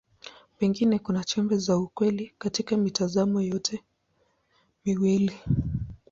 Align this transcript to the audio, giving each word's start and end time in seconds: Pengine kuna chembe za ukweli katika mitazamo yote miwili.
Pengine 0.57 0.99
kuna 0.99 1.23
chembe 1.23 1.57
za 1.57 1.77
ukweli 1.77 2.33
katika 2.37 2.77
mitazamo 2.77 3.41
yote 3.41 3.83
miwili. 4.85 5.33